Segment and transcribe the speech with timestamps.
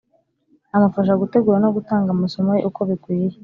[0.75, 3.37] amufasha gutegura no gutanga amasomo ye uko bikwiye.